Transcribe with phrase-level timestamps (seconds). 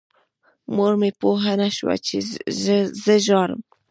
[0.75, 2.17] مور مې پوه نه شوه چې
[3.03, 3.61] زه ژاړم.